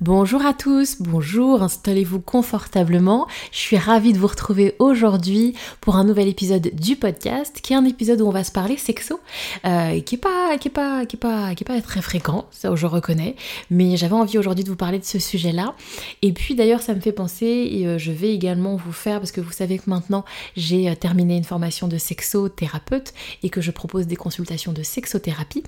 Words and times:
Bonjour 0.00 0.46
à 0.46 0.54
tous, 0.54 0.98
bonjour, 1.00 1.60
installez-vous 1.60 2.20
confortablement. 2.20 3.26
Je 3.50 3.58
suis 3.58 3.76
ravie 3.76 4.12
de 4.12 4.18
vous 4.18 4.28
retrouver 4.28 4.76
aujourd'hui 4.78 5.56
pour 5.80 5.96
un 5.96 6.04
nouvel 6.04 6.28
épisode 6.28 6.70
du 6.72 6.94
podcast, 6.94 7.58
qui 7.60 7.72
est 7.72 7.76
un 7.76 7.84
épisode 7.84 8.20
où 8.20 8.28
on 8.28 8.30
va 8.30 8.44
se 8.44 8.52
parler 8.52 8.76
sexo, 8.76 9.18
euh, 9.64 9.98
qui 9.98 10.14
est 10.14 10.18
pas, 10.18 10.56
qui 10.58 10.68
est 10.68 10.70
pas, 10.70 11.04
qui 11.04 11.16
est 11.16 11.18
pas, 11.18 11.52
qui 11.56 11.64
est 11.64 11.66
pas 11.66 11.80
très 11.80 12.00
fréquent, 12.00 12.46
ça 12.52 12.72
je 12.76 12.86
reconnais, 12.86 13.34
mais 13.70 13.96
j'avais 13.96 14.14
envie 14.14 14.38
aujourd'hui 14.38 14.62
de 14.62 14.68
vous 14.68 14.76
parler 14.76 15.00
de 15.00 15.04
ce 15.04 15.18
sujet-là. 15.18 15.74
Et 16.22 16.32
puis 16.32 16.54
d'ailleurs, 16.54 16.80
ça 16.80 16.94
me 16.94 17.00
fait 17.00 17.10
penser, 17.10 17.68
et 17.68 17.88
euh, 17.88 17.98
je 17.98 18.12
vais 18.12 18.32
également 18.32 18.76
vous 18.76 18.92
faire, 18.92 19.18
parce 19.18 19.32
que 19.32 19.40
vous 19.40 19.50
savez 19.50 19.78
que 19.78 19.90
maintenant 19.90 20.24
j'ai 20.56 20.88
euh, 20.88 20.94
terminé 20.94 21.36
une 21.36 21.42
formation 21.42 21.88
de 21.88 21.98
sexothérapeute 21.98 23.14
et 23.42 23.50
que 23.50 23.60
je 23.60 23.72
propose 23.72 24.06
des 24.06 24.16
consultations 24.16 24.72
de 24.72 24.84
sexothérapie 24.84 25.64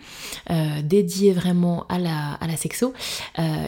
dédiées 0.84 1.32
vraiment 1.32 1.84
à 1.88 1.98
la, 1.98 2.34
à 2.34 2.46
la 2.46 2.56
sexo. 2.56 2.92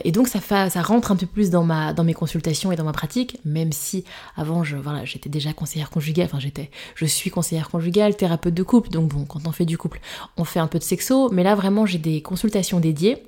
et 0.04 0.12
donc 0.12 0.28
ça 0.28 0.40
fait 0.40 0.51
ça 0.68 0.82
rentre 0.82 1.12
un 1.12 1.16
peu 1.16 1.26
plus 1.26 1.50
dans, 1.50 1.64
ma, 1.64 1.92
dans 1.92 2.04
mes 2.04 2.14
consultations 2.14 2.72
et 2.72 2.76
dans 2.76 2.84
ma 2.84 2.92
pratique, 2.92 3.38
même 3.44 3.72
si 3.72 4.04
avant, 4.36 4.64
je, 4.64 4.76
voilà, 4.76 5.04
j'étais 5.04 5.28
déjà 5.30 5.52
conseillère 5.52 5.90
conjugale, 5.90 6.26
enfin 6.26 6.40
j'étais, 6.40 6.70
je 6.94 7.06
suis 7.06 7.30
conseillère 7.30 7.70
conjugale, 7.70 8.16
thérapeute 8.16 8.54
de 8.54 8.62
couple, 8.62 8.90
donc 8.90 9.08
bon, 9.08 9.24
quand 9.24 9.46
on 9.46 9.52
fait 9.52 9.64
du 9.64 9.78
couple, 9.78 10.00
on 10.36 10.44
fait 10.44 10.60
un 10.60 10.66
peu 10.66 10.78
de 10.78 10.84
sexo, 10.84 11.30
mais 11.30 11.42
là 11.42 11.54
vraiment 11.54 11.86
j'ai 11.86 11.98
des 11.98 12.22
consultations 12.22 12.80
dédiées 12.80 13.22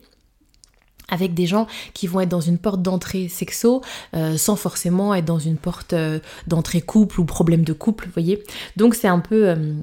avec 1.09 1.35
des 1.35 1.47
gens 1.47 1.67
qui 1.93 2.07
vont 2.07 2.21
être 2.21 2.29
dans 2.29 2.41
une 2.41 2.59
porte 2.59 2.83
d'entrée 2.83 3.29
sexo 3.29 3.83
euh, 4.15 4.37
sans 4.37 4.57
forcément 4.57 5.15
être 5.15 5.25
dans 5.25 5.39
une 5.39 5.57
porte 5.57 5.93
euh, 5.93 6.19
d'entrée 6.47 6.81
couple 6.81 7.21
ou 7.21 7.25
problème 7.25 7.63
de 7.63 7.73
couple, 7.73 8.07
vous 8.07 8.13
voyez. 8.13 8.43
Donc 8.77 8.95
c'est 8.95 9.09
un 9.09 9.21
peu 9.21 9.49
euh, 9.49 9.75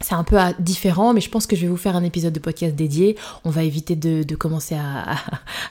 c'est 0.00 0.14
un 0.14 0.24
peu 0.24 0.36
différent, 0.58 1.14
mais 1.14 1.20
je 1.20 1.30
pense 1.30 1.46
que 1.46 1.56
je 1.56 1.62
vais 1.62 1.68
vous 1.68 1.76
faire 1.76 1.96
un 1.96 2.04
épisode 2.04 2.32
de 2.32 2.38
podcast 2.38 2.76
dédié. 2.76 3.16
On 3.44 3.50
va 3.50 3.64
éviter 3.64 3.96
de, 3.96 4.34
commencer 4.34 4.74
à, 4.74 5.16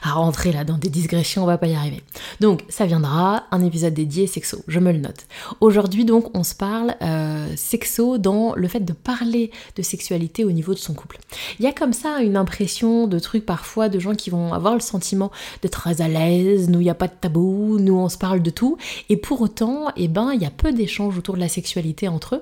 rentrer 0.02 0.52
là 0.52 0.64
dans 0.64 0.78
des 0.78 0.88
digressions, 0.88 1.44
on 1.44 1.46
va 1.46 1.58
pas 1.58 1.68
y 1.68 1.74
arriver. 1.74 2.02
Donc 2.40 2.64
ça 2.68 2.86
viendra, 2.86 3.44
un 3.50 3.64
épisode 3.64 3.94
dédié 3.94 4.26
sexo, 4.26 4.58
je 4.66 4.80
me 4.80 4.92
le 4.92 4.98
note. 4.98 5.26
Aujourd'hui 5.60 6.04
donc 6.04 6.36
on 6.36 6.42
se 6.42 6.54
parle 6.54 6.94
euh, 7.02 7.46
sexo 7.56 8.18
dans 8.18 8.54
le 8.54 8.68
fait 8.68 8.80
de 8.80 8.92
parler 8.92 9.50
de 9.76 9.82
sexualité 9.82 10.44
au 10.44 10.52
niveau 10.52 10.74
de 10.74 10.78
son 10.78 10.94
couple. 10.94 11.18
Il 11.58 11.64
y 11.64 11.68
a 11.68 11.72
comme 11.72 11.92
ça 11.92 12.20
une 12.20 12.36
impression 12.36 13.06
de 13.06 13.18
trucs 13.18 13.46
parfois 13.46 13.88
de 13.88 13.98
gens 13.98 14.14
qui 14.14 14.30
vont 14.30 14.52
avoir 14.52 14.74
le 14.74 14.80
sentiment 14.80 15.30
d'être 15.62 15.80
très 15.80 16.00
à 16.00 16.08
l'aise, 16.08 16.68
nous 16.68 16.80
il 16.80 16.84
n'y 16.84 16.90
a 16.90 16.94
pas 16.94 17.08
de 17.08 17.14
tabou, 17.20 17.78
nous 17.78 17.94
on 17.94 18.08
se 18.08 18.18
parle 18.18 18.42
de 18.42 18.50
tout, 18.50 18.76
et 19.08 19.16
pour 19.16 19.40
autant, 19.40 19.86
eh 19.96 20.08
ben 20.08 20.32
il 20.32 20.42
y 20.42 20.46
a 20.46 20.50
peu 20.50 20.72
d'échanges 20.72 21.18
autour 21.18 21.34
de 21.34 21.40
la 21.40 21.48
sexualité 21.48 22.08
entre 22.08 22.36
eux. 22.36 22.40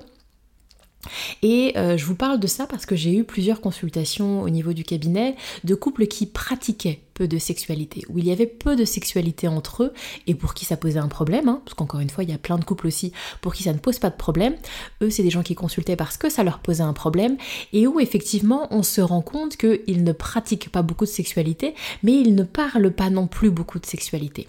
Et 1.41 1.73
euh, 1.77 1.97
je 1.97 2.05
vous 2.05 2.15
parle 2.15 2.39
de 2.39 2.47
ça 2.47 2.67
parce 2.67 2.85
que 2.85 2.95
j'ai 2.95 3.15
eu 3.15 3.23
plusieurs 3.23 3.61
consultations 3.61 4.41
au 4.41 4.49
niveau 4.49 4.73
du 4.73 4.83
cabinet 4.83 5.35
de 5.63 5.75
couples 5.75 6.07
qui 6.07 6.25
pratiquaient 6.25 7.01
peu 7.13 7.27
de 7.27 7.37
sexualité, 7.37 8.03
où 8.09 8.19
il 8.19 8.27
y 8.27 8.31
avait 8.31 8.45
peu 8.45 8.75
de 8.75 8.85
sexualité 8.85 9.47
entre 9.47 9.83
eux 9.83 9.93
et 10.27 10.35
pour 10.35 10.53
qui 10.53 10.65
ça 10.65 10.77
posait 10.77 10.99
un 10.99 11.07
problème, 11.07 11.47
hein, 11.47 11.61
parce 11.63 11.73
qu'encore 11.73 12.01
une 12.01 12.09
fois, 12.09 12.23
il 12.23 12.29
y 12.29 12.33
a 12.33 12.37
plein 12.37 12.57
de 12.57 12.65
couples 12.65 12.87
aussi 12.87 13.13
pour 13.41 13.53
qui 13.53 13.63
ça 13.63 13.73
ne 13.73 13.79
pose 13.79 13.99
pas 13.99 14.09
de 14.09 14.17
problème. 14.17 14.55
Eux, 15.01 15.09
c'est 15.09 15.23
des 15.23 15.29
gens 15.29 15.41
qui 15.41 15.55
consultaient 15.55 15.95
parce 15.95 16.17
que 16.17 16.29
ça 16.29 16.43
leur 16.43 16.59
posait 16.59 16.83
un 16.83 16.93
problème 16.93 17.37
et 17.73 17.87
où 17.87 17.99
effectivement 17.99 18.67
on 18.71 18.83
se 18.83 19.01
rend 19.01 19.21
compte 19.21 19.57
qu'ils 19.57 20.03
ne 20.03 20.11
pratiquent 20.11 20.69
pas 20.69 20.81
beaucoup 20.81 21.05
de 21.05 21.09
sexualité, 21.09 21.73
mais 22.03 22.13
ils 22.13 22.35
ne 22.35 22.43
parlent 22.43 22.91
pas 22.91 23.09
non 23.09 23.27
plus 23.27 23.49
beaucoup 23.49 23.79
de 23.79 23.85
sexualité. 23.85 24.47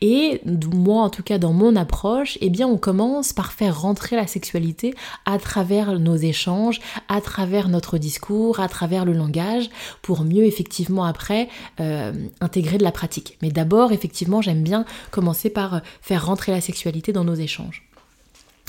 Et 0.00 0.40
moi, 0.72 1.02
en 1.02 1.10
tout 1.10 1.22
cas, 1.22 1.38
dans 1.38 1.52
mon 1.52 1.76
approche, 1.76 2.38
eh 2.40 2.50
bien, 2.50 2.66
on 2.66 2.76
commence 2.76 3.32
par 3.32 3.52
faire 3.52 3.80
rentrer 3.80 4.16
la 4.16 4.26
sexualité 4.26 4.94
à 5.24 5.38
travers 5.38 5.98
nos 5.98 6.16
échanges, 6.16 6.80
à 7.08 7.20
travers 7.20 7.68
notre 7.68 7.98
discours, 7.98 8.60
à 8.60 8.68
travers 8.68 9.04
le 9.04 9.12
langage, 9.12 9.70
pour 10.02 10.24
mieux 10.24 10.44
effectivement 10.44 11.04
après 11.04 11.48
euh, 11.80 12.12
intégrer 12.40 12.78
de 12.78 12.84
la 12.84 12.92
pratique. 12.92 13.38
Mais 13.42 13.50
d'abord, 13.50 13.92
effectivement, 13.92 14.42
j'aime 14.42 14.62
bien 14.62 14.84
commencer 15.10 15.50
par 15.50 15.80
faire 16.00 16.26
rentrer 16.26 16.52
la 16.52 16.60
sexualité 16.60 17.12
dans 17.12 17.24
nos 17.24 17.34
échanges. 17.34 17.82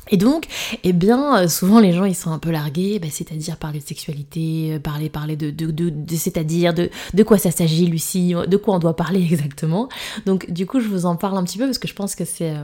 Et 0.09 0.17
donc, 0.17 0.47
eh 0.83 0.93
bien, 0.93 1.37
euh, 1.43 1.47
souvent 1.47 1.79
les 1.79 1.91
gens 1.91 2.05
ils 2.05 2.15
sont 2.15 2.31
un 2.31 2.39
peu 2.39 2.51
largués, 2.51 2.99
bah, 2.99 3.07
c'est-à-dire 3.09 3.57
parler 3.57 3.79
de 3.79 3.85
sexualité, 3.85 4.73
euh, 4.73 4.79
parler, 4.79 5.09
parler 5.09 5.35
de, 5.35 5.49
de, 5.49 5.71
de, 5.71 6.15
c'est-à-dire 6.15 6.73
de, 6.73 6.89
de 7.13 7.23
quoi 7.23 7.37
ça 7.37 7.51
s'agit, 7.51 7.87
Lucie, 7.87 8.33
de 8.47 8.57
quoi 8.57 8.75
on 8.75 8.79
doit 8.79 8.95
parler 8.95 9.21
exactement. 9.31 9.89
Donc, 10.25 10.51
du 10.51 10.65
coup, 10.65 10.79
je 10.79 10.87
vous 10.87 11.05
en 11.05 11.15
parle 11.15 11.37
un 11.37 11.43
petit 11.43 11.57
peu 11.57 11.65
parce 11.65 11.79
que 11.79 11.87
je 11.87 11.95
pense 11.95 12.15
que 12.15 12.25
c'est 12.25 12.51
euh, 12.51 12.63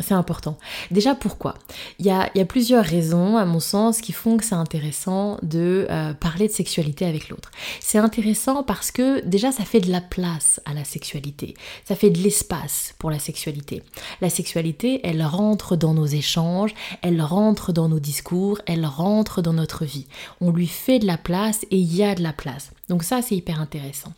c'est 0.00 0.14
important. 0.14 0.58
Déjà 0.90 1.14
pourquoi? 1.14 1.54
Il 1.98 2.06
y, 2.06 2.10
a, 2.10 2.30
plusieurs 2.44 2.84
raisons, 2.84 3.36
à 3.36 3.44
mon 3.44 3.60
sens, 3.60 4.00
qui 4.00 4.12
font 4.12 4.36
que 4.36 4.44
c'est 4.44 4.54
intéressant 4.54 5.38
de 5.42 5.86
euh, 5.90 6.14
parler 6.14 6.48
de 6.48 6.52
sexualité 6.52 7.06
avec 7.06 7.28
l'autre. 7.28 7.50
C'est 7.80 7.98
intéressant 7.98 8.62
parce 8.62 8.90
que 8.90 9.20
déjà 9.24 9.52
ça 9.52 9.64
fait 9.64 9.80
de 9.80 9.90
la 9.90 10.00
place 10.00 10.60
à 10.64 10.74
la 10.74 10.84
sexualité, 10.84 11.54
ça 11.84 11.94
fait 11.94 12.10
de 12.10 12.18
l'espace 12.18 12.94
pour 12.98 13.10
la 13.10 13.18
sexualité. 13.18 13.82
La 14.20 14.30
sexualité, 14.30 15.00
elle 15.04 15.22
rentre 15.22 15.76
dans 15.76 15.94
nos 15.94 16.06
échanges, 16.06 16.74
elle 17.02 17.22
rentre 17.22 17.72
dans 17.72 17.88
nos 17.88 18.00
discours, 18.00 18.58
elle 18.66 18.86
rentre 18.86 19.42
dans 19.42 19.52
notre 19.52 19.84
vie. 19.84 20.06
On 20.40 20.50
lui 20.50 20.66
fait 20.66 20.98
de 20.98 21.06
la 21.06 21.18
place 21.18 21.64
et 21.70 21.76
il 21.76 21.94
y 21.94 22.02
a 22.02 22.14
de 22.14 22.22
la 22.22 22.32
place. 22.32 22.72
Donc 22.88 23.04
ça, 23.04 23.22
c'est 23.22 23.36
hyper 23.36 23.60
intéressant. 23.60 24.12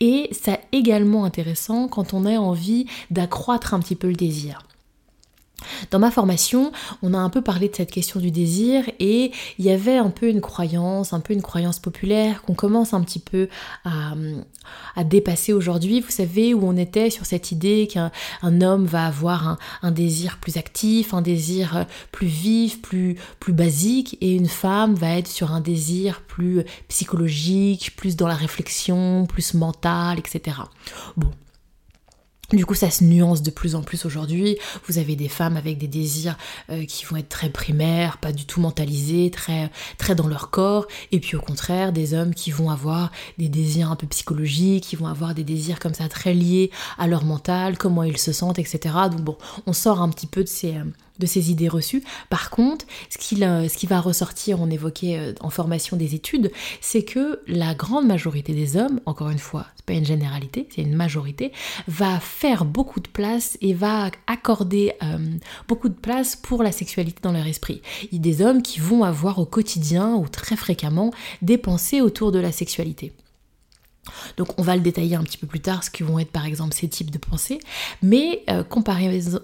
Et 0.00 0.28
c'est 0.32 0.60
également 0.72 1.24
intéressant 1.24 1.88
quand 1.88 2.14
on 2.14 2.24
a 2.26 2.38
envie 2.38 2.86
d'accroître 3.10 3.74
un 3.74 3.80
petit 3.80 3.96
peu 3.96 4.08
le 4.08 4.14
désir. 4.14 4.62
Dans 5.90 5.98
ma 5.98 6.10
formation, 6.10 6.72
on 7.02 7.14
a 7.14 7.18
un 7.18 7.30
peu 7.30 7.42
parlé 7.42 7.68
de 7.68 7.74
cette 7.74 7.90
question 7.90 8.20
du 8.20 8.30
désir 8.30 8.84
et 8.98 9.32
il 9.58 9.64
y 9.64 9.70
avait 9.70 9.96
un 9.96 10.10
peu 10.10 10.28
une 10.28 10.40
croyance, 10.40 11.12
un 11.12 11.20
peu 11.20 11.32
une 11.32 11.42
croyance 11.42 11.78
populaire 11.78 12.42
qu'on 12.42 12.54
commence 12.54 12.94
un 12.94 13.02
petit 13.02 13.18
peu 13.18 13.48
à, 13.84 14.14
dépasser 15.04 15.52
aujourd'hui. 15.52 16.00
Vous 16.00 16.10
savez 16.10 16.54
où 16.54 16.66
on 16.66 16.76
était 16.76 17.10
sur 17.10 17.26
cette 17.26 17.52
idée 17.52 17.86
qu'un 17.86 18.10
homme 18.62 18.86
va 18.86 19.06
avoir 19.06 19.58
un, 19.82 19.90
désir 19.90 20.38
plus 20.40 20.56
actif, 20.56 21.14
un 21.14 21.22
désir 21.22 21.86
plus 22.12 22.26
vif, 22.26 22.80
plus, 22.80 23.16
basique 23.48 24.16
et 24.20 24.34
une 24.34 24.48
femme 24.48 24.94
va 24.94 25.16
être 25.16 25.28
sur 25.28 25.52
un 25.52 25.60
désir 25.60 26.22
plus 26.22 26.64
psychologique, 26.88 27.94
plus 27.96 28.16
dans 28.16 28.26
la 28.26 28.34
réflexion, 28.34 29.26
plus 29.26 29.54
mental, 29.54 30.18
etc. 30.18 30.56
du 32.52 32.66
coup, 32.66 32.74
ça 32.74 32.90
se 32.90 33.04
nuance 33.04 33.42
de 33.42 33.50
plus 33.50 33.74
en 33.74 33.82
plus 33.82 34.04
aujourd'hui. 34.04 34.58
Vous 34.86 34.98
avez 34.98 35.16
des 35.16 35.28
femmes 35.28 35.56
avec 35.56 35.78
des 35.78 35.88
désirs 35.88 36.36
euh, 36.70 36.84
qui 36.84 37.04
vont 37.04 37.16
être 37.16 37.28
très 37.28 37.48
primaires, 37.48 38.18
pas 38.18 38.32
du 38.32 38.44
tout 38.44 38.60
mentalisés, 38.60 39.30
très, 39.30 39.70
très 39.98 40.14
dans 40.14 40.28
leur 40.28 40.50
corps. 40.50 40.86
Et 41.12 41.20
puis 41.20 41.36
au 41.36 41.40
contraire, 41.40 41.92
des 41.92 42.14
hommes 42.14 42.34
qui 42.34 42.50
vont 42.50 42.70
avoir 42.70 43.10
des 43.38 43.48
désirs 43.48 43.90
un 43.90 43.96
peu 43.96 44.06
psychologiques, 44.06 44.84
qui 44.84 44.96
vont 44.96 45.06
avoir 45.06 45.34
des 45.34 45.44
désirs 45.44 45.78
comme 45.78 45.94
ça 45.94 46.08
très 46.08 46.34
liés 46.34 46.70
à 46.98 47.06
leur 47.06 47.24
mental, 47.24 47.78
comment 47.78 48.02
ils 48.02 48.18
se 48.18 48.32
sentent, 48.32 48.58
etc. 48.58 48.94
Donc 49.10 49.22
bon, 49.22 49.36
on 49.66 49.72
sort 49.72 50.02
un 50.02 50.10
petit 50.10 50.26
peu 50.26 50.42
de 50.42 50.48
ces, 50.48 50.76
euh, 50.76 50.84
de 51.18 51.26
ces 51.26 51.50
idées 51.50 51.68
reçues. 51.68 52.02
Par 52.30 52.50
contre, 52.50 52.86
ce 53.08 53.18
qui, 53.18 53.36
ce 53.36 53.76
qui 53.76 53.86
va 53.86 54.00
ressortir, 54.00 54.60
on 54.60 54.70
évoquait 54.70 55.18
euh, 55.18 55.32
en 55.40 55.50
formation 55.50 55.96
des 55.96 56.14
études, 56.14 56.50
c'est 56.80 57.04
que 57.04 57.40
la 57.46 57.74
grande 57.74 58.06
majorité 58.06 58.52
des 58.52 58.76
hommes, 58.76 59.00
encore 59.06 59.30
une 59.30 59.38
fois, 59.38 59.66
c'est 59.76 59.86
pas 59.86 59.94
une 59.94 60.04
généralité, 60.04 60.68
c'est 60.74 60.82
une 60.82 60.94
majorité, 60.94 61.52
va 61.88 62.18
faire 62.20 62.64
beaucoup 62.64 63.00
de 63.00 63.08
place 63.08 63.56
et 63.60 63.74
va 63.74 64.10
accorder 64.26 64.94
euh, 65.02 65.18
beaucoup 65.68 65.88
de 65.88 65.94
place 65.94 66.36
pour 66.36 66.62
la 66.62 66.72
sexualité 66.72 67.18
dans 67.22 67.32
leur 67.32 67.46
esprit. 67.46 67.80
Il 68.10 68.16
y 68.16 68.20
des 68.20 68.42
hommes 68.42 68.62
qui 68.62 68.80
vont 68.80 69.04
avoir 69.04 69.38
au 69.38 69.46
quotidien 69.46 70.14
ou 70.14 70.28
très 70.28 70.56
fréquemment 70.56 71.12
des 71.42 71.58
pensées 71.58 72.00
autour 72.00 72.32
de 72.32 72.38
la 72.38 72.52
sexualité. 72.52 73.12
Donc 74.36 74.58
on 74.58 74.62
va 74.62 74.76
le 74.76 74.82
détailler 74.82 75.16
un 75.16 75.22
petit 75.22 75.38
peu 75.38 75.46
plus 75.46 75.60
tard, 75.60 75.84
ce 75.84 75.90
qui 75.90 76.02
vont 76.02 76.18
être 76.18 76.30
par 76.30 76.46
exemple 76.46 76.74
ces 76.74 76.88
types 76.88 77.10
de 77.10 77.18
pensées, 77.18 77.58
mais 78.02 78.42
euh, 78.50 78.62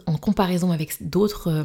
en 0.06 0.16
comparaison 0.16 0.72
avec 0.72 0.96
d'autres, 1.00 1.48
euh, 1.48 1.64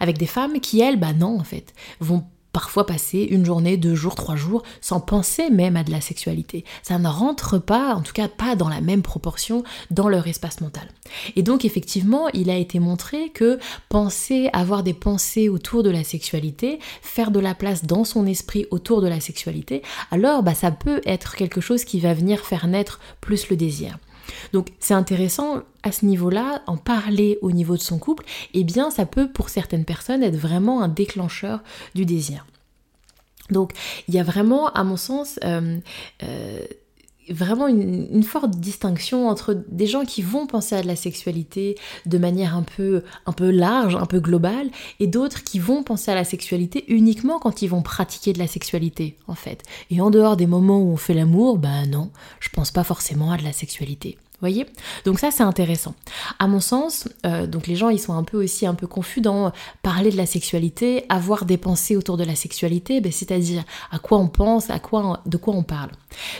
avec 0.00 0.18
des 0.18 0.26
femmes 0.26 0.60
qui 0.60 0.80
elles, 0.80 0.98
bah 0.98 1.12
non 1.12 1.38
en 1.38 1.44
fait, 1.44 1.74
vont 2.00 2.24
parfois 2.52 2.86
passer 2.86 3.20
une 3.30 3.44
journée, 3.44 3.76
deux 3.76 3.94
jours, 3.94 4.14
trois 4.14 4.36
jours 4.36 4.62
sans 4.80 5.00
penser 5.00 5.50
même 5.50 5.76
à 5.76 5.84
de 5.84 5.90
la 5.90 6.00
sexualité. 6.00 6.64
Ça 6.82 6.98
ne 6.98 7.08
rentre 7.08 7.58
pas, 7.58 7.94
en 7.94 8.02
tout 8.02 8.12
cas 8.12 8.28
pas 8.28 8.56
dans 8.56 8.68
la 8.68 8.80
même 8.80 9.02
proportion, 9.02 9.62
dans 9.90 10.08
leur 10.08 10.26
espace 10.26 10.60
mental. 10.60 10.88
Et 11.36 11.42
donc 11.42 11.64
effectivement, 11.64 12.28
il 12.28 12.50
a 12.50 12.56
été 12.56 12.78
montré 12.78 13.30
que 13.30 13.58
penser, 13.88 14.50
avoir 14.52 14.82
des 14.82 14.94
pensées 14.94 15.48
autour 15.48 15.82
de 15.82 15.90
la 15.90 16.04
sexualité, 16.04 16.78
faire 17.02 17.30
de 17.30 17.40
la 17.40 17.54
place 17.54 17.84
dans 17.84 18.04
son 18.04 18.26
esprit 18.26 18.66
autour 18.70 19.00
de 19.00 19.08
la 19.08 19.20
sexualité, 19.20 19.82
alors 20.10 20.42
bah, 20.42 20.54
ça 20.54 20.70
peut 20.70 21.00
être 21.04 21.36
quelque 21.36 21.60
chose 21.60 21.84
qui 21.84 22.00
va 22.00 22.14
venir 22.14 22.40
faire 22.40 22.66
naître 22.66 23.00
plus 23.20 23.48
le 23.48 23.56
désir. 23.56 23.98
Donc 24.52 24.68
c'est 24.78 24.94
intéressant 24.94 25.62
à 25.82 25.92
ce 25.92 26.04
niveau-là, 26.04 26.62
en 26.66 26.76
parler 26.76 27.38
au 27.42 27.52
niveau 27.52 27.76
de 27.76 27.82
son 27.82 27.98
couple, 27.98 28.24
et 28.54 28.60
eh 28.60 28.64
bien 28.64 28.90
ça 28.90 29.06
peut 29.06 29.30
pour 29.30 29.48
certaines 29.48 29.84
personnes 29.84 30.22
être 30.22 30.36
vraiment 30.36 30.82
un 30.82 30.88
déclencheur 30.88 31.60
du 31.94 32.04
désir. 32.04 32.46
Donc 33.50 33.72
il 34.08 34.14
y 34.14 34.18
a 34.18 34.22
vraiment, 34.22 34.68
à 34.68 34.84
mon 34.84 34.96
sens, 34.96 35.38
euh, 35.44 35.78
euh, 36.22 36.60
vraiment 37.30 37.68
une, 37.68 38.22
forte 38.22 38.50
distinction 38.56 39.28
entre 39.28 39.54
des 39.68 39.86
gens 39.86 40.04
qui 40.04 40.22
vont 40.22 40.46
penser 40.46 40.76
à 40.76 40.82
de 40.82 40.86
la 40.86 40.96
sexualité 40.96 41.76
de 42.06 42.18
manière 42.18 42.54
un 42.54 42.62
peu, 42.62 43.02
un 43.26 43.32
peu 43.32 43.50
large, 43.50 43.96
un 43.96 44.06
peu 44.06 44.20
globale, 44.20 44.70
et 45.00 45.06
d'autres 45.06 45.42
qui 45.42 45.58
vont 45.58 45.82
penser 45.82 46.10
à 46.10 46.14
la 46.14 46.24
sexualité 46.24 46.84
uniquement 46.88 47.38
quand 47.38 47.62
ils 47.62 47.68
vont 47.68 47.82
pratiquer 47.82 48.32
de 48.32 48.38
la 48.38 48.46
sexualité, 48.46 49.16
en 49.26 49.34
fait. 49.34 49.62
Et 49.90 50.00
en 50.00 50.10
dehors 50.10 50.36
des 50.36 50.46
moments 50.46 50.80
où 50.80 50.92
on 50.92 50.96
fait 50.96 51.14
l'amour, 51.14 51.58
ben 51.58 51.86
non, 51.86 52.10
je 52.40 52.48
pense 52.50 52.70
pas 52.70 52.84
forcément 52.84 53.32
à 53.32 53.36
de 53.36 53.44
la 53.44 53.52
sexualité 53.52 54.18
voyez 54.40 54.66
Donc 55.04 55.18
ça 55.18 55.30
c'est 55.30 55.42
intéressant. 55.42 55.94
À 56.38 56.46
mon 56.46 56.60
sens, 56.60 57.08
euh, 57.26 57.46
donc 57.46 57.66
les 57.66 57.76
gens 57.76 57.88
ils 57.88 57.98
sont 57.98 58.14
un 58.14 58.22
peu 58.22 58.42
aussi 58.42 58.66
un 58.66 58.74
peu 58.74 58.86
confus 58.86 59.20
dans 59.20 59.52
parler 59.82 60.10
de 60.10 60.16
la 60.16 60.26
sexualité, 60.26 61.04
avoir 61.08 61.44
des 61.44 61.56
pensées 61.56 61.96
autour 61.96 62.16
de 62.16 62.24
la 62.24 62.34
sexualité, 62.34 63.00
ben, 63.00 63.12
c'est-à-dire 63.12 63.64
à 63.90 63.98
quoi 63.98 64.18
on 64.18 64.28
pense, 64.28 64.70
à 64.70 64.78
de 64.78 65.36
quoi 65.36 65.54
on 65.54 65.62
parle. 65.62 65.90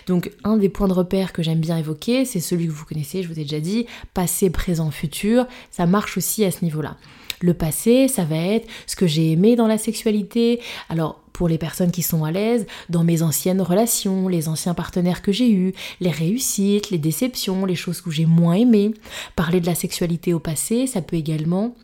Donc 0.06 0.32
un 0.44 0.56
des 0.56 0.68
points 0.68 0.88
de 0.88 0.92
repère 0.92 1.32
que 1.32 1.42
j'aime 1.42 1.60
bien 1.60 1.76
évoquer, 1.76 2.24
c'est 2.24 2.40
celui 2.40 2.66
que 2.66 2.72
vous 2.72 2.84
connaissez, 2.84 3.22
je 3.22 3.28
vous 3.28 3.38
ai 3.38 3.42
déjà 3.42 3.60
dit, 3.60 3.86
passé, 4.14 4.50
présent, 4.50 4.90
futur, 4.90 5.46
ça 5.70 5.86
marche 5.86 6.16
aussi 6.16 6.44
à 6.44 6.50
ce 6.50 6.64
niveau-là. 6.64 6.96
Le 7.40 7.54
passé, 7.54 8.08
ça 8.08 8.24
va 8.24 8.36
être 8.36 8.68
ce 8.86 8.96
que 8.96 9.06
j'ai 9.06 9.32
aimé 9.32 9.56
dans 9.56 9.66
la 9.66 9.78
sexualité. 9.78 10.60
Alors, 10.88 11.20
pour 11.32 11.48
les 11.48 11.56
personnes 11.56 11.90
qui 11.90 12.02
sont 12.02 12.24
à 12.24 12.30
l'aise, 12.30 12.66
dans 12.90 13.02
mes 13.02 13.22
anciennes 13.22 13.62
relations, 13.62 14.28
les 14.28 14.48
anciens 14.48 14.74
partenaires 14.74 15.22
que 15.22 15.32
j'ai 15.32 15.50
eus, 15.50 15.72
les 16.00 16.10
réussites, 16.10 16.90
les 16.90 16.98
déceptions, 16.98 17.64
les 17.64 17.76
choses 17.76 18.02
que 18.02 18.10
j'ai 18.10 18.26
moins 18.26 18.54
aimées. 18.54 18.92
Parler 19.36 19.60
de 19.60 19.66
la 19.66 19.74
sexualité 19.74 20.34
au 20.34 20.38
passé, 20.38 20.86
ça 20.86 21.00
peut 21.00 21.16
également 21.16 21.74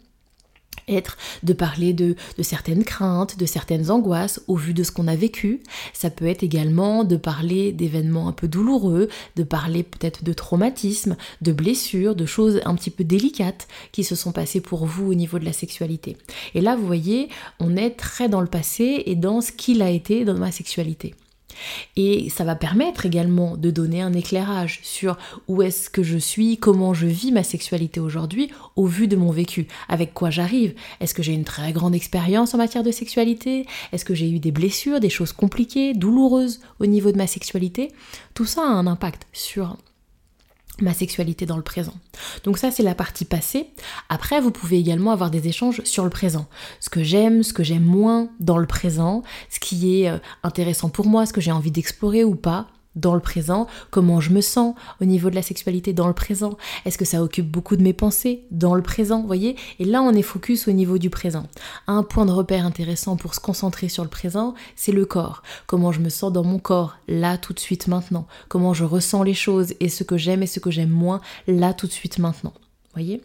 être 0.89 1.17
de 1.43 1.53
parler 1.53 1.93
de, 1.93 2.17
certaines 2.43 2.85
craintes, 2.85 3.39
de 3.39 3.47
certaines 3.47 3.91
angoisses 3.91 4.41
au 4.47 4.57
vu 4.57 4.75
de 4.75 4.83
ce 4.83 4.93
qu'on 4.93 5.09
a 5.09 5.17
vécu. 5.17 5.61
Ça 5.93 6.11
peut 6.11 6.27
être 6.27 6.43
également 6.43 7.05
de 7.05 7.17
parler 7.17 7.73
d'événements 7.73 8.29
un 8.29 8.33
peu 8.33 8.49
douloureux, 8.49 9.09
de 9.37 9.43
parler 9.43 9.83
peut-être 9.83 10.25
de 10.25 10.33
traumatismes, 10.33 11.17
de 11.43 11.53
blessures, 11.53 12.15
de 12.15 12.27
choses 12.27 12.61
un 12.65 12.75
petit 12.75 12.91
peu 12.91 13.05
délicates 13.05 13.69
qui 13.93 14.05
se 14.05 14.15
sont 14.15 14.33
passées 14.33 14.61
pour 14.61 14.87
vous 14.87 15.11
au 15.11 15.15
niveau 15.15 15.39
de 15.39 15.45
la 15.45 15.53
sexualité. 15.53 16.17
Et 16.55 16.61
là, 16.61 16.77
vous 16.77 16.87
voyez, 16.87 17.29
on 17.59 17.77
est 17.77 17.91
très 17.91 18.29
dans 18.29 18.41
le 18.41 18.47
passé 18.47 19.03
et 19.07 19.15
dans 19.15 19.41
ce 19.41 19.53
qu'il 19.53 19.83
a 19.83 19.91
été 19.91 20.25
dans 20.25 20.35
ma 20.35 20.53
sexualité. 20.53 21.15
Et 21.97 22.29
ça 22.31 22.45
va 22.45 22.55
permettre 22.55 23.07
également 23.07 23.57
de 23.57 23.71
donner 23.71 24.03
un 24.03 24.13
éclairage 24.13 24.81
sur 24.83 25.17
où 25.49 25.63
est-ce 25.63 25.91
que 25.91 26.03
je 26.03 26.19
suis, 26.19 26.57
comment 26.59 26.95
je 26.95 27.07
vis 27.07 27.33
ma 27.33 27.43
sexualité 27.43 28.01
aujourd'hui 28.01 28.51
au 28.77 28.87
vu 28.87 29.09
de 29.09 29.17
mon 29.17 29.31
vécu, 29.31 29.67
avec 29.89 30.15
quoi 30.15 30.31
j'arrive? 30.31 30.75
Est-ce 31.01 31.15
que 31.15 31.23
j'ai 31.23 31.33
une 31.33 31.45
très 31.45 31.73
grande 31.73 31.95
expérience 31.95 32.55
en 32.55 32.59
matière 32.59 32.83
de 32.83 32.91
sexualité? 32.91 33.67
Est-ce 33.93 34.05
que 34.05 34.15
j'ai 34.15 34.31
eu 34.31 34.39
des 34.39 34.53
blessures, 34.53 35.01
des 35.01 35.11
choses 35.11 35.33
compliquées, 35.33 35.95
douloureuses 35.95 36.61
au 36.81 36.87
niveau 36.87 37.13
de 37.13 37.17
ma 37.17 37.27
sexualité? 37.27 37.93
Tout 38.35 38.45
ça 38.45 38.63
a 38.63 38.71
un 38.71 38.87
impact 38.87 39.27
sur 39.33 39.77
ma 40.81 40.93
sexualité 40.93 41.47
dans 41.47 41.57
le 41.57 41.63
présent. 41.63 41.95
Donc 42.45 42.59
ça 42.59 42.71
c'est 42.71 42.83
la 42.83 42.95
partie 42.95 43.25
passée. 43.25 43.69
Après 44.09 44.41
vous 44.41 44.51
pouvez 44.51 44.79
également 44.79 45.13
avoir 45.13 45.31
des 45.31 45.49
échanges 45.49 45.83
sur 45.85 46.05
le 46.05 46.11
présent. 46.11 46.47
Ce 46.81 46.91
que 46.91 47.03
j'aime, 47.03 47.43
ce 47.43 47.53
que 47.53 47.65
j'aime 47.65 47.85
moins 47.85 48.29
dans 48.41 48.59
le 48.59 48.67
présent, 48.67 49.23
ce 49.51 49.61
qui 49.61 50.03
est 50.03 50.11
euh, 50.11 50.19
intéressant 50.43 50.89
pour 50.89 51.07
moi, 51.07 51.27
ce 51.27 51.33
que 51.33 51.41
j'ai 51.41 51.53
envie 51.53 51.71
d'explorer 51.71 52.25
ou 52.25 52.35
pas 52.35 52.67
dans 52.97 53.15
le 53.15 53.21
présent, 53.21 53.67
comment 53.91 54.21
je 54.21 54.31
me 54.31 54.41
sens 54.41 54.75
au 55.01 55.05
niveau 55.05 55.31
de 55.31 55.35
la 55.35 55.43
sexualité 55.43 55.93
dans 55.93 56.09
le 56.09 56.15
présent, 56.15 56.57
est-ce 56.85 56.99
que 56.99 57.05
ça 57.05 57.23
occupe 57.23 57.51
beaucoup 57.51 57.77
de 57.77 57.83
mes 57.83 57.93
pensées 57.93 58.45
dans 58.51 58.75
le 58.75 58.83
présent, 58.83 59.23
voyez 59.23 59.57
Et 59.79 59.85
là, 59.85 60.03
on 60.03 60.13
est 60.13 60.23
focus 60.23 60.67
au 60.69 60.73
niveau 60.73 60.99
du 60.99 61.11
présent. 61.11 61.47
Un 61.87 62.03
point 62.03 62.27
de 62.27 62.33
repère 62.33 62.67
intéressant 62.67 63.17
pour 63.17 63.35
se 63.35 63.41
concentrer 63.41 63.89
sur 63.89 64.03
le 64.03 64.11
présent, 64.11 64.55
c'est 64.75 64.93
le 64.93 65.05
corps. 65.05 65.43
Comment 65.67 65.93
je 65.93 66.01
me 66.01 66.09
sens 66.09 66.33
dans 66.33 66.45
mon 66.45 66.59
corps, 66.59 66.97
là, 67.09 67.39
tout 67.39 67.53
de 67.53 67.61
suite, 67.61 67.89
maintenant. 67.89 68.27
Comment 68.49 68.75
je 68.75 68.85
ressens 68.85 69.23
les 69.23 69.35
choses 69.35 69.75
et 69.81 69.89
ce 69.89 70.05
que 70.05 70.17
j'aime 70.17 70.43
et 70.43 70.47
ce 70.47 70.61
que 70.61 70.71
j'aime 70.71 70.91
moins, 70.91 71.21
là, 71.47 71.75
tout 71.75 71.87
de 71.87 71.93
suite, 71.93 72.19
maintenant. 72.19 72.55
Voyez? 72.95 73.23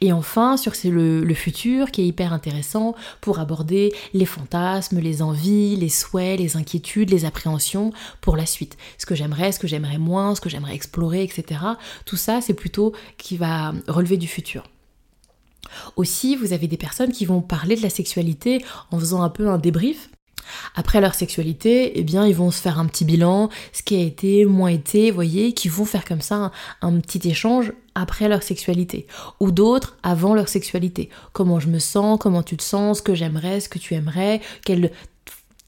Et 0.00 0.12
enfin, 0.12 0.56
sur 0.56 0.72
le, 0.84 1.22
le, 1.24 1.34
futur 1.34 1.90
qui 1.90 2.02
est 2.02 2.06
hyper 2.06 2.32
intéressant 2.32 2.94
pour 3.20 3.38
aborder 3.38 3.94
les 4.14 4.26
fantasmes, 4.26 4.98
les 4.98 5.22
envies, 5.22 5.76
les 5.76 5.88
souhaits, 5.88 6.38
les 6.38 6.56
inquiétudes, 6.56 7.10
les 7.10 7.24
appréhensions 7.24 7.92
pour 8.20 8.36
la 8.36 8.46
suite. 8.46 8.76
Ce 8.98 9.06
que 9.06 9.14
j'aimerais, 9.14 9.52
ce 9.52 9.58
que 9.58 9.66
j'aimerais 9.66 9.98
moins, 9.98 10.34
ce 10.34 10.40
que 10.40 10.48
j'aimerais 10.48 10.74
explorer, 10.74 11.22
etc. 11.22 11.60
Tout 12.04 12.16
ça, 12.16 12.40
c'est 12.40 12.54
plutôt 12.54 12.92
qui 13.16 13.36
va 13.36 13.72
relever 13.86 14.16
du 14.16 14.28
futur. 14.28 14.64
Aussi, 15.96 16.36
vous 16.36 16.52
avez 16.52 16.66
des 16.66 16.76
personnes 16.76 17.12
qui 17.12 17.26
vont 17.26 17.40
parler 17.40 17.76
de 17.76 17.82
la 17.82 17.90
sexualité 17.90 18.64
en 18.90 18.98
faisant 18.98 19.22
un 19.22 19.28
peu 19.28 19.48
un 19.48 19.58
débrief 19.58 20.10
après 20.74 21.00
leur 21.00 21.14
sexualité, 21.14 21.98
eh 21.98 22.02
bien, 22.02 22.26
ils 22.26 22.34
vont 22.34 22.50
se 22.50 22.60
faire 22.60 22.78
un 22.78 22.86
petit 22.86 23.04
bilan, 23.04 23.48
ce 23.72 23.82
qui 23.82 23.96
a 23.96 24.00
été, 24.00 24.44
moins 24.44 24.68
été, 24.68 25.10
voyez, 25.10 25.52
qui 25.52 25.68
vont 25.68 25.84
faire 25.84 26.04
comme 26.04 26.20
ça 26.20 26.52
un, 26.82 26.98
petit 27.00 27.28
échange 27.28 27.72
après 27.94 28.28
leur 28.28 28.42
sexualité. 28.42 29.06
Ou 29.40 29.50
d'autres 29.50 29.96
avant 30.02 30.34
leur 30.34 30.48
sexualité. 30.48 31.08
Comment 31.32 31.60
je 31.60 31.68
me 31.68 31.78
sens, 31.78 32.18
comment 32.20 32.42
tu 32.42 32.56
te 32.56 32.62
sens, 32.62 32.98
ce 32.98 33.02
que 33.02 33.14
j'aimerais, 33.14 33.60
ce 33.60 33.68
que 33.68 33.78
tu 33.78 33.94
aimerais, 33.94 34.40
quel 34.64 34.92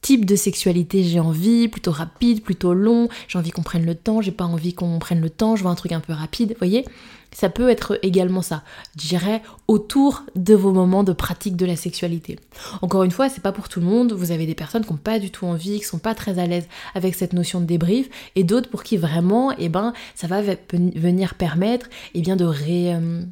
type 0.02 0.24
de 0.24 0.36
sexualité 0.36 1.02
j'ai 1.02 1.20
envie, 1.20 1.68
plutôt 1.68 1.92
rapide, 1.92 2.42
plutôt 2.42 2.74
long, 2.74 3.08
j'ai 3.28 3.38
envie 3.38 3.50
qu'on 3.50 3.62
prenne 3.62 3.84
le 3.84 3.94
temps, 3.94 4.20
j'ai 4.20 4.32
pas 4.32 4.44
envie 4.44 4.74
qu'on 4.74 4.98
prenne 4.98 5.20
le 5.20 5.30
temps, 5.30 5.56
je 5.56 5.64
veux 5.64 5.70
un 5.70 5.74
truc 5.74 5.92
un 5.92 6.00
peu 6.00 6.12
rapide, 6.12 6.54
voyez? 6.58 6.84
Ça 7.32 7.48
peut 7.48 7.68
être 7.68 7.98
également 8.02 8.42
ça, 8.42 8.64
je 9.00 9.06
dirais, 9.06 9.40
autour 9.68 10.24
de 10.34 10.54
vos 10.54 10.72
moments 10.72 11.04
de 11.04 11.12
pratique 11.12 11.54
de 11.54 11.64
la 11.64 11.76
sexualité. 11.76 12.40
Encore 12.82 13.04
une 13.04 13.12
fois, 13.12 13.28
c'est 13.28 13.40
pas 13.40 13.52
pour 13.52 13.68
tout 13.68 13.78
le 13.78 13.86
monde. 13.86 14.12
Vous 14.12 14.32
avez 14.32 14.46
des 14.46 14.56
personnes 14.56 14.84
qui 14.84 14.90
n'ont 14.90 14.98
pas 14.98 15.20
du 15.20 15.30
tout 15.30 15.46
envie, 15.46 15.78
qui 15.78 15.84
sont 15.84 16.00
pas 16.00 16.16
très 16.16 16.40
à 16.40 16.46
l'aise 16.46 16.66
avec 16.94 17.14
cette 17.14 17.32
notion 17.32 17.60
de 17.60 17.66
débrief, 17.66 18.08
et 18.34 18.42
d'autres 18.42 18.68
pour 18.68 18.82
qui 18.82 18.96
vraiment, 18.96 19.52
eh 19.58 19.68
ben, 19.68 19.92
ça 20.16 20.26
va 20.26 20.42
venir 20.42 21.34
permettre, 21.34 21.88
eh 22.14 22.20
bien, 22.20 22.34
de 22.34 22.44
ré, 22.44 22.94
euh, 22.94 23.22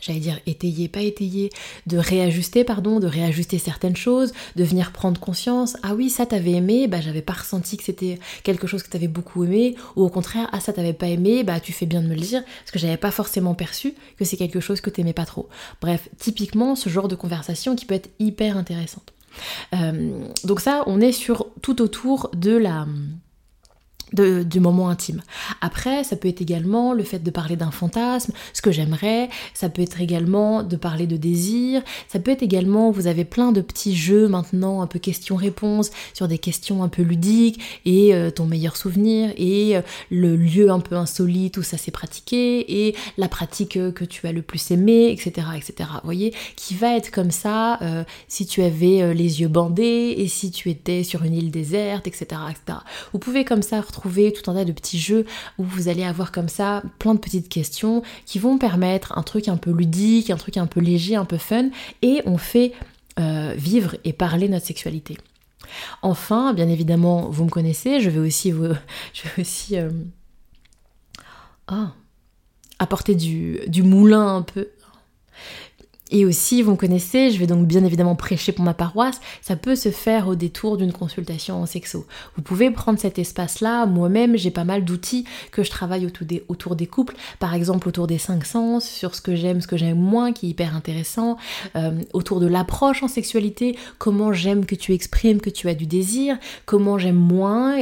j'allais 0.00 0.20
dire 0.20 0.40
étayer, 0.46 0.88
pas 0.88 1.00
étayer, 1.00 1.50
de 1.86 1.98
réajuster, 1.98 2.64
pardon, 2.64 3.00
de 3.00 3.06
réajuster 3.06 3.58
certaines 3.58 3.96
choses, 3.96 4.32
de 4.56 4.64
venir 4.64 4.92
prendre 4.92 5.20
conscience, 5.20 5.76
ah 5.82 5.94
oui, 5.94 6.10
ça 6.10 6.26
t'avais 6.26 6.52
aimé, 6.52 6.88
bah 6.88 7.00
j'avais 7.00 7.22
pas 7.22 7.34
ressenti 7.34 7.76
que 7.76 7.84
c'était 7.84 8.18
quelque 8.42 8.66
chose 8.66 8.82
que 8.82 8.90
t'avais 8.90 9.08
beaucoup 9.08 9.44
aimé, 9.44 9.76
ou 9.96 10.02
au 10.02 10.08
contraire, 10.08 10.48
ah 10.52 10.60
ça 10.60 10.72
t'avais 10.72 10.92
pas 10.92 11.08
aimé, 11.08 11.44
bah 11.44 11.60
tu 11.60 11.72
fais 11.72 11.86
bien 11.86 12.02
de 12.02 12.08
me 12.08 12.14
le 12.14 12.20
dire, 12.20 12.42
parce 12.44 12.70
que 12.72 12.78
j'avais 12.78 12.96
pas 12.96 13.10
forcément 13.10 13.54
perçu 13.54 13.94
que 14.18 14.24
c'est 14.24 14.36
quelque 14.36 14.60
chose 14.60 14.80
que 14.80 14.90
t'aimais 14.90 15.12
pas 15.12 15.26
trop. 15.26 15.48
Bref, 15.80 16.08
typiquement 16.18 16.74
ce 16.74 16.88
genre 16.88 17.08
de 17.08 17.14
conversation 17.14 17.76
qui 17.76 17.86
peut 17.86 17.94
être 17.94 18.10
hyper 18.18 18.56
intéressante. 18.56 19.12
Euh, 19.74 20.26
donc 20.44 20.60
ça, 20.60 20.82
on 20.86 21.00
est 21.00 21.12
sur 21.12 21.46
tout 21.62 21.80
autour 21.80 22.30
de 22.34 22.56
la 22.56 22.86
du 24.12 24.60
moment 24.60 24.88
intime. 24.88 25.22
Après, 25.60 26.04
ça 26.04 26.16
peut 26.16 26.28
être 26.28 26.42
également 26.42 26.92
le 26.92 27.02
fait 27.02 27.18
de 27.18 27.30
parler 27.30 27.56
d'un 27.56 27.70
fantasme, 27.70 28.32
ce 28.52 28.62
que 28.62 28.70
j'aimerais, 28.70 29.28
ça 29.54 29.68
peut 29.68 29.82
être 29.82 30.00
également 30.00 30.62
de 30.62 30.76
parler 30.76 31.06
de 31.06 31.16
désir, 31.16 31.82
ça 32.08 32.18
peut 32.18 32.30
être 32.30 32.42
également, 32.42 32.90
vous 32.90 33.06
avez 33.06 33.24
plein 33.24 33.52
de 33.52 33.60
petits 33.60 33.96
jeux 33.96 34.28
maintenant, 34.28 34.82
un 34.82 34.86
peu 34.86 34.98
questions-réponses, 34.98 35.90
sur 36.14 36.28
des 36.28 36.38
questions 36.38 36.82
un 36.82 36.88
peu 36.88 37.02
ludiques, 37.02 37.60
et 37.84 38.14
euh, 38.14 38.30
ton 38.30 38.44
meilleur 38.44 38.76
souvenir, 38.76 39.32
et 39.36 39.76
euh, 39.76 39.82
le 40.10 40.36
lieu 40.36 40.70
un 40.70 40.80
peu 40.80 40.96
insolite 40.96 41.56
où 41.56 41.62
ça 41.62 41.78
s'est 41.78 41.90
pratiqué, 41.90 42.86
et 42.86 42.96
la 43.16 43.28
pratique 43.28 43.76
euh, 43.76 43.92
que 43.92 44.04
tu 44.04 44.26
as 44.26 44.32
le 44.32 44.42
plus 44.42 44.70
aimé, 44.70 45.10
etc. 45.10 45.46
etc. 45.56 45.88
Vous 45.94 46.04
voyez, 46.04 46.34
qui 46.56 46.74
va 46.74 46.96
être 46.96 47.10
comme 47.10 47.30
ça 47.30 47.78
si 48.28 48.46
tu 48.46 48.62
avais 48.62 49.14
les 49.14 49.40
yeux 49.40 49.48
bandés, 49.48 50.14
et 50.16 50.28
si 50.28 50.50
tu 50.50 50.70
étais 50.70 51.02
sur 51.02 51.24
une 51.24 51.34
île 51.34 51.50
déserte, 51.50 52.06
etc. 52.06 52.24
etc. 52.50 52.78
Vous 53.12 53.18
pouvez 53.18 53.44
comme 53.44 53.62
ça 53.62 53.80
retrouver 53.80 54.01
tout 54.08 54.50
un 54.50 54.54
tas 54.54 54.64
de 54.64 54.72
petits 54.72 54.98
jeux 54.98 55.26
où 55.58 55.64
vous 55.64 55.88
allez 55.88 56.04
avoir 56.04 56.32
comme 56.32 56.48
ça 56.48 56.82
plein 56.98 57.14
de 57.14 57.20
petites 57.20 57.48
questions 57.48 58.02
qui 58.26 58.38
vont 58.38 58.58
permettre 58.58 59.16
un 59.16 59.22
truc 59.22 59.48
un 59.48 59.56
peu 59.56 59.70
ludique, 59.70 60.30
un 60.30 60.36
truc 60.36 60.56
un 60.56 60.66
peu 60.66 60.80
léger, 60.80 61.16
un 61.16 61.24
peu 61.24 61.38
fun, 61.38 61.70
et 62.02 62.22
on 62.26 62.38
fait 62.38 62.72
euh, 63.18 63.54
vivre 63.56 63.96
et 64.04 64.12
parler 64.12 64.48
notre 64.48 64.66
sexualité. 64.66 65.18
Enfin, 66.02 66.52
bien 66.54 66.68
évidemment, 66.68 67.28
vous 67.30 67.44
me 67.44 67.50
connaissez, 67.50 68.00
je 68.00 68.10
vais 68.10 68.18
aussi 68.18 68.50
vous, 68.50 68.72
je 69.12 69.22
vais 69.22 69.42
aussi 69.42 69.78
euh, 69.78 69.90
ah, 71.68 71.92
apporter 72.78 73.14
du, 73.14 73.60
du 73.66 73.82
moulin 73.82 74.36
un 74.36 74.42
peu 74.42 74.68
et 76.12 76.26
aussi, 76.26 76.60
vous 76.60 76.72
me 76.72 76.76
connaissez, 76.76 77.30
je 77.30 77.38
vais 77.38 77.46
donc 77.46 77.66
bien 77.66 77.82
évidemment 77.84 78.14
prêcher 78.14 78.52
pour 78.52 78.64
ma 78.64 78.74
paroisse, 78.74 79.18
ça 79.40 79.56
peut 79.56 79.74
se 79.74 79.90
faire 79.90 80.28
au 80.28 80.34
détour 80.34 80.76
d'une 80.76 80.92
consultation 80.92 81.62
en 81.62 81.66
sexo. 81.66 82.06
Vous 82.36 82.42
pouvez 82.42 82.70
prendre 82.70 82.98
cet 82.98 83.18
espace-là, 83.18 83.86
moi-même 83.86 84.36
j'ai 84.36 84.50
pas 84.50 84.64
mal 84.64 84.84
d'outils 84.84 85.24
que 85.50 85.62
je 85.62 85.70
travaille 85.70 86.06
autour 86.48 86.76
des, 86.76 86.86
couples, 86.86 87.14
par 87.38 87.54
exemple 87.54 87.88
autour 87.88 88.06
des 88.06 88.18
cinq 88.18 88.44
sens, 88.44 88.86
sur 88.86 89.14
ce 89.14 89.22
que 89.22 89.34
j'aime, 89.34 89.62
ce 89.62 89.66
que 89.66 89.78
j'aime 89.78 89.98
moins, 89.98 90.32
qui 90.32 90.46
est 90.46 90.50
hyper 90.50 90.76
intéressant, 90.76 91.38
euh, 91.76 91.98
autour 92.12 92.40
de 92.40 92.46
l'approche 92.46 93.02
en 93.02 93.08
sexualité, 93.08 93.78
comment 93.96 94.34
j'aime 94.34 94.66
que 94.66 94.74
tu 94.74 94.92
exprimes 94.92 95.40
que 95.40 95.50
tu 95.50 95.70
as 95.70 95.74
du 95.74 95.86
désir, 95.86 96.36
comment 96.66 96.98
j'aime 96.98 97.16
moins. 97.16 97.76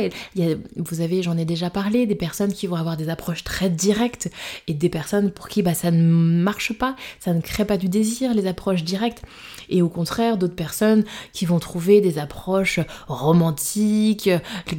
Vous 0.77 1.01
avez, 1.01 1.23
j'en 1.25 1.37
ai 1.37 1.45
déjà 1.45 1.69
parlé, 1.69 2.07
des 2.07 2.15
personnes 2.15 2.53
qui 2.53 2.69
vont 2.69 2.77
avoir 2.77 2.97
des 2.97 3.09
approches 3.09 3.43
très 3.43 3.71
directes 3.71 4.31
et 4.69 4.75
des 4.75 4.89
personnes 4.89 5.33
pour 5.33 5.49
qui 5.49 5.63
bah, 5.63 5.75
ça 5.75 5.91
ne 5.91 6.03
marche 6.03 6.73
pas, 6.75 6.95
ça 7.19 7.35
ne 7.35 7.41
crée 7.41 7.65
pas 7.65 7.77
du 7.77 7.89
désir, 7.89 8.20
les 8.29 8.47
approches 8.47 8.85
directes. 8.85 9.23
Et 9.69 9.83
au 9.83 9.89
contraire, 9.89 10.37
d'autres 10.37 10.55
personnes 10.55 11.05
qui 11.33 11.47
vont 11.47 11.59
trouver 11.59 12.01
des 12.01 12.19
approches 12.19 12.81
romantiques, 13.09 14.31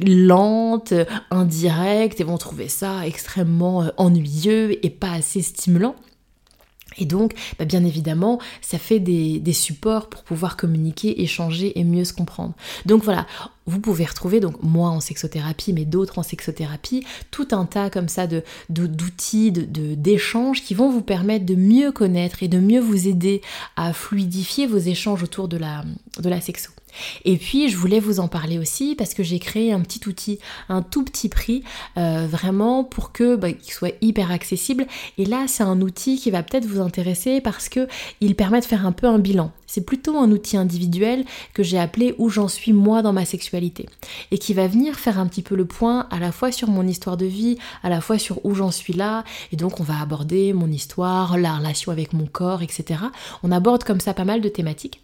lentes, 0.06 0.94
indirectes, 1.30 2.20
et 2.20 2.24
vont 2.24 2.38
trouver 2.38 2.68
ça 2.68 3.06
extrêmement 3.06 3.82
euh, 3.82 3.88
ennuyeux 3.96 4.84
et 4.84 4.90
pas 4.90 5.12
assez 5.12 5.42
stimulant. 5.42 5.96
Et 6.98 7.06
donc, 7.06 7.34
bah, 7.58 7.64
bien 7.64 7.84
évidemment, 7.84 8.38
ça 8.60 8.78
fait 8.78 9.00
des, 9.00 9.52
supports 9.52 10.08
pour 10.08 10.22
pouvoir 10.22 10.56
communiquer, 10.56 11.22
échanger 11.22 11.78
et 11.78 11.84
mieux 11.84 12.04
se 12.04 12.12
comprendre. 12.12 12.54
Donc 12.86 13.04
voilà, 13.04 13.26
vous 13.66 13.80
pouvez 13.80 14.04
retrouver, 14.04 14.40
donc 14.40 14.62
moi 14.62 14.88
en 14.88 15.00
sexothérapie, 15.00 15.72
mais 15.72 15.84
d'autres 15.84 16.18
en 16.18 16.22
sexothérapie, 16.22 17.04
tout 17.30 17.48
un 17.52 17.66
tas 17.66 17.90
comme 17.90 18.08
ça 18.08 18.26
de, 18.26 18.42
d'outils, 18.70 19.52
de, 19.52 19.94
d'échanges 19.94 20.62
qui 20.62 20.74
vont 20.74 20.90
vous 20.90 21.02
permettre 21.02 21.44
de 21.44 21.54
mieux 21.54 21.92
connaître 21.92 22.42
et 22.42 22.48
de 22.48 22.58
mieux 22.58 22.80
vous 22.80 23.06
aider 23.06 23.42
à 23.76 23.92
fluidifier 23.92 24.66
vos 24.66 24.78
échanges 24.78 25.22
autour 25.22 25.48
de 25.48 25.58
la, 25.58 25.84
de 26.18 26.28
la 26.28 26.40
sexo. 26.40 26.70
Et 27.24 27.36
puis 27.36 27.68
je 27.68 27.76
voulais 27.76 28.00
vous 28.00 28.20
en 28.20 28.28
parler 28.28 28.58
aussi 28.58 28.94
parce 28.94 29.14
que 29.14 29.22
j'ai 29.22 29.38
créé 29.38 29.72
un 29.72 29.80
petit 29.80 30.06
outil, 30.08 30.38
un 30.68 30.82
tout 30.82 31.04
petit 31.04 31.28
prix, 31.28 31.62
euh, 31.96 32.26
vraiment 32.30 32.84
pour 32.84 33.12
que 33.12 33.36
bah, 33.36 33.52
qu'il 33.52 33.72
soit 33.72 33.94
hyper 34.00 34.30
accessible. 34.30 34.86
Et 35.18 35.24
là 35.24 35.44
c'est 35.46 35.62
un 35.62 35.80
outil 35.80 36.18
qui 36.18 36.30
va 36.30 36.42
peut-être 36.42 36.66
vous 36.66 36.80
intéresser 36.80 37.40
parce 37.40 37.68
que 37.68 37.88
il 38.20 38.34
permet 38.34 38.60
de 38.60 38.64
faire 38.64 38.86
un 38.86 38.92
peu 38.92 39.06
un 39.06 39.18
bilan. 39.18 39.52
C'est 39.66 39.86
plutôt 39.86 40.18
un 40.18 40.30
outil 40.30 40.58
individuel 40.58 41.24
que 41.54 41.62
j'ai 41.62 41.78
appelé 41.78 42.14
où 42.18 42.28
j'en 42.28 42.48
suis 42.48 42.74
moi 42.74 43.00
dans 43.00 43.14
ma 43.14 43.24
sexualité 43.24 43.88
et 44.30 44.36
qui 44.36 44.52
va 44.52 44.66
venir 44.66 44.98
faire 44.98 45.18
un 45.18 45.26
petit 45.26 45.40
peu 45.42 45.54
le 45.54 45.64
point 45.64 46.06
à 46.10 46.18
la 46.18 46.30
fois 46.30 46.52
sur 46.52 46.68
mon 46.68 46.86
histoire 46.86 47.16
de 47.16 47.24
vie, 47.24 47.56
à 47.82 47.88
la 47.88 48.02
fois 48.02 48.18
sur 48.18 48.44
où 48.44 48.54
j'en 48.54 48.70
suis 48.70 48.92
là. 48.92 49.24
Et 49.50 49.56
donc 49.56 49.80
on 49.80 49.82
va 49.82 50.00
aborder 50.00 50.52
mon 50.52 50.70
histoire, 50.70 51.38
la 51.38 51.56
relation 51.56 51.90
avec 51.90 52.12
mon 52.12 52.26
corps, 52.26 52.62
etc. 52.62 53.00
On 53.42 53.50
aborde 53.50 53.84
comme 53.84 54.00
ça 54.00 54.12
pas 54.12 54.24
mal 54.24 54.40
de 54.40 54.48
thématiques 54.48 55.00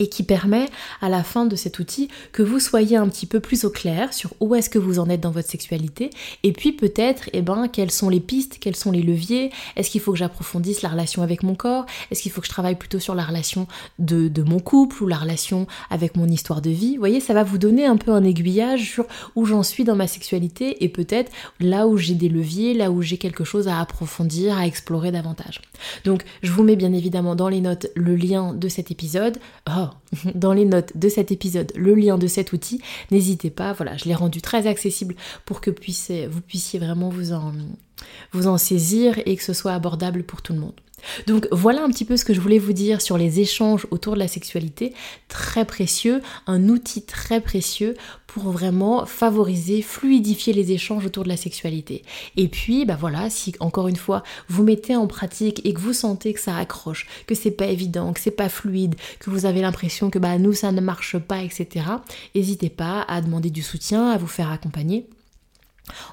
et 0.00 0.08
qui 0.08 0.24
permet 0.24 0.66
à 1.00 1.08
la 1.08 1.22
fin 1.22 1.46
de 1.46 1.54
cet 1.54 1.78
outil 1.78 2.08
que 2.32 2.42
vous 2.42 2.58
soyez 2.58 2.96
un 2.96 3.08
petit 3.08 3.26
peu 3.26 3.38
plus 3.38 3.64
au 3.64 3.70
clair 3.70 4.12
sur 4.12 4.32
où 4.40 4.54
est-ce 4.56 4.68
que 4.68 4.78
vous 4.78 4.98
en 4.98 5.08
êtes 5.08 5.20
dans 5.20 5.30
votre 5.30 5.48
sexualité 5.48 6.10
et 6.42 6.52
puis 6.52 6.72
peut-être 6.72 7.30
eh 7.32 7.42
ben 7.42 7.68
quelles 7.68 7.90
sont 7.90 8.08
les 8.08 8.20
pistes, 8.20 8.58
quels 8.58 8.76
sont 8.76 8.90
les 8.90 9.02
leviers, 9.02 9.50
est-ce 9.76 9.90
qu'il 9.90 10.00
faut 10.00 10.12
que 10.12 10.18
j'approfondisse 10.18 10.82
la 10.82 10.88
relation 10.88 11.22
avec 11.22 11.42
mon 11.42 11.54
corps, 11.54 11.86
est-ce 12.10 12.22
qu'il 12.22 12.32
faut 12.32 12.40
que 12.40 12.46
je 12.46 12.52
travaille 12.52 12.76
plutôt 12.76 12.98
sur 12.98 13.14
la 13.14 13.24
relation 13.24 13.68
de, 13.98 14.28
de, 14.28 14.42
mon 14.42 14.58
couple 14.58 15.02
ou 15.02 15.06
la 15.06 15.16
relation 15.16 15.66
avec 15.90 16.16
mon 16.16 16.26
histoire 16.26 16.62
de 16.62 16.70
vie? 16.70 16.94
Vous 16.94 17.00
voyez, 17.00 17.20
ça 17.20 17.34
va 17.34 17.44
vous 17.44 17.58
donner 17.58 17.84
un 17.84 17.96
peu 17.96 18.12
un 18.12 18.24
aiguillage 18.24 18.90
sur 18.90 19.04
où 19.36 19.44
j'en 19.44 19.62
suis 19.62 19.84
dans 19.84 19.96
ma 19.96 20.06
sexualité 20.06 20.82
et 20.82 20.88
peut-être 20.88 21.30
là 21.60 21.86
où 21.86 21.96
j'ai 21.96 22.14
des 22.14 22.28
leviers, 22.28 22.74
là 22.74 22.90
où 22.90 23.02
j'ai 23.02 23.18
quelque 23.18 23.44
chose 23.44 23.68
à 23.68 23.78
approfondir, 23.80 24.56
à 24.56 24.66
explorer 24.66 25.12
davantage. 25.12 25.60
Donc 26.04 26.24
je 26.42 26.52
vous 26.52 26.62
mez 26.62 26.76
bien 26.76 26.92
évidemment 26.92 27.34
dans 27.34 27.48
les 27.48 27.60
notes 27.60 27.88
le 27.94 28.16
lien 28.16 28.54
de 28.54 28.68
cet 28.68 28.90
épisode. 28.90 29.38
Oh, 29.68 29.89
dans 30.34 30.52
les 30.52 30.64
notes 30.64 30.96
de 30.96 31.08
cet 31.08 31.32
épisode 31.32 31.72
le 31.76 31.94
lien 31.94 32.18
de 32.18 32.26
cet 32.26 32.52
outil. 32.52 32.80
N'hésitez 33.10 33.50
pas, 33.50 33.72
voilà, 33.72 33.96
je 33.96 34.04
l'ai 34.04 34.14
rendu 34.14 34.40
très 34.40 34.66
accessible 34.66 35.14
pour 35.44 35.60
que 35.60 35.70
vous 35.70 36.40
puissiez 36.40 36.78
vraiment 36.78 37.08
vous 37.08 37.32
en, 37.32 38.58
saisir 38.58 39.20
et 39.26 39.36
que 39.36 39.42
ce 39.42 39.52
soit 39.52 39.72
abordable 39.72 40.22
pour 40.22 40.42
tout 40.42 40.52
le 40.52 40.60
monde. 40.60 40.80
Donc 41.26 41.48
voilà 41.50 41.82
un 41.82 41.90
petit 41.90 42.04
peu 42.04 42.16
ce 42.16 42.24
que 42.24 42.34
je 42.34 42.40
voulais 42.40 42.58
vous 42.58 42.72
dire 42.72 43.00
sur 43.00 43.18
les 43.18 43.40
échanges 43.40 43.86
autour 43.90 44.14
de 44.14 44.18
la 44.18 44.28
sexualité, 44.28 44.92
très 45.28 45.64
précieux, 45.64 46.22
un 46.46 46.68
outil 46.68 47.02
très 47.02 47.40
précieux 47.40 47.94
pour 48.26 48.50
vraiment 48.50 49.06
favoriser, 49.06 49.82
fluidifier 49.82 50.52
les 50.52 50.70
échanges 50.72 51.04
autour 51.04 51.24
de 51.24 51.28
la 51.28 51.36
sexualité. 51.36 52.04
Et 52.36 52.46
puis, 52.46 52.84
bah 52.84 52.96
voilà, 52.98 53.28
si 53.28 53.54
encore 53.58 53.88
une 53.88 53.96
fois 53.96 54.22
vous 54.48 54.62
mettez 54.62 54.94
en 54.94 55.08
pratique 55.08 55.60
et 55.64 55.74
que 55.74 55.80
vous 55.80 55.92
sentez 55.92 56.32
que 56.32 56.40
ça 56.40 56.56
accroche, 56.56 57.06
que 57.26 57.34
c'est 57.34 57.50
pas 57.50 57.66
évident, 57.66 58.12
que 58.12 58.20
c'est 58.20 58.30
pas 58.30 58.48
fluide, 58.48 58.94
que 59.18 59.30
vous 59.30 59.46
avez 59.46 59.60
l'impression 59.60 60.10
que 60.10 60.18
bah 60.18 60.38
nous 60.38 60.52
ça 60.52 60.70
ne 60.70 60.80
marche 60.80 61.18
pas, 61.18 61.42
etc. 61.42 61.86
N'hésitez 62.34 62.70
pas 62.70 63.02
à 63.02 63.20
demander 63.20 63.50
du 63.50 63.62
soutien, 63.62 64.10
à 64.10 64.18
vous 64.18 64.28
faire 64.28 64.50
accompagner 64.50 65.06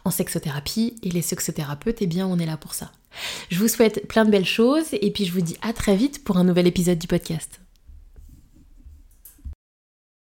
en 0.05 0.11
sexothérapie 0.11 0.95
et 1.03 1.09
les 1.09 1.21
sexothérapeutes, 1.21 2.01
eh 2.01 2.07
bien 2.07 2.27
on 2.27 2.39
est 2.39 2.45
là 2.45 2.57
pour 2.57 2.73
ça. 2.73 2.91
Je 3.49 3.59
vous 3.59 3.67
souhaite 3.67 4.07
plein 4.07 4.25
de 4.25 4.31
belles 4.31 4.45
choses 4.45 4.87
et 4.93 5.11
puis 5.11 5.25
je 5.25 5.33
vous 5.33 5.41
dis 5.41 5.57
à 5.61 5.73
très 5.73 5.95
vite 5.95 6.23
pour 6.23 6.37
un 6.37 6.43
nouvel 6.43 6.67
épisode 6.67 6.99
du 6.99 7.07
podcast. 7.07 7.59